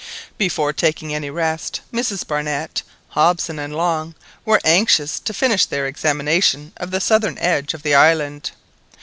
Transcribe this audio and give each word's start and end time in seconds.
Before 0.39 0.73
taking 0.73 1.13
any 1.13 1.29
rest, 1.29 1.81
Mrs 1.93 2.25
Barnett, 2.25 2.81
Hobson, 3.09 3.59
and 3.59 3.75
Long, 3.75 4.15
were 4.45 4.59
anxious 4.65 5.19
to 5.19 5.31
finish 5.31 5.65
their 5.67 5.85
examination 5.85 6.73
of 6.77 6.89
the 6.89 6.99
southern 6.99 7.37
edge 7.37 7.75
of 7.75 7.83
the 7.83 7.93
island. 7.93 8.49